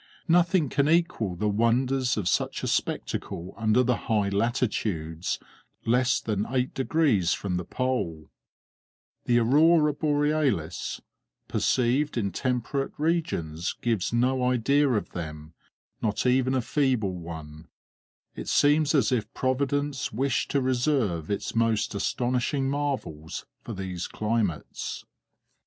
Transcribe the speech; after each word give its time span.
Nothing 0.27 0.67
can 0.67 0.89
equal 0.89 1.35
the 1.35 1.47
wonders 1.47 2.17
of 2.17 2.27
such 2.27 2.63
a 2.63 2.67
spectacle 2.67 3.53
under 3.55 3.83
the 3.83 3.95
high 4.07 4.29
latitudes 4.29 5.37
less 5.85 6.19
than 6.19 6.47
eight 6.49 6.73
degrees 6.73 7.35
from 7.35 7.57
the 7.57 7.63
Pole; 7.65 8.31
the 9.25 9.37
aurora 9.37 9.93
borealis 9.93 11.01
perceived 11.47 12.17
in 12.17 12.31
temperate 12.31 12.93
regions 12.97 13.75
gives 13.79 14.11
no 14.11 14.43
idea 14.43 14.89
of 14.89 15.11
them 15.11 15.53
not 16.01 16.25
even 16.25 16.55
a 16.55 16.61
feeble 16.63 17.19
one; 17.19 17.67
it 18.35 18.47
seems 18.49 18.95
as 18.95 19.11
if 19.11 19.31
Providence 19.35 20.11
wished 20.11 20.49
to 20.49 20.61
reserve 20.61 21.29
its 21.29 21.53
most 21.53 21.93
astonishing 21.93 22.67
marvels 22.67 23.45
for 23.61 23.73
these 23.75 24.07
climates. 24.07 25.05